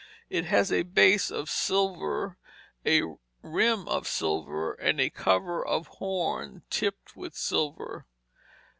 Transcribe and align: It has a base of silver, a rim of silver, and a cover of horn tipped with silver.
It 0.31 0.45
has 0.45 0.71
a 0.71 0.81
base 0.81 1.29
of 1.29 1.47
silver, 1.47 2.35
a 2.83 3.03
rim 3.43 3.87
of 3.87 4.07
silver, 4.07 4.73
and 4.73 4.99
a 4.99 5.11
cover 5.11 5.63
of 5.63 5.85
horn 5.89 6.63
tipped 6.71 7.15
with 7.15 7.35
silver. 7.35 8.07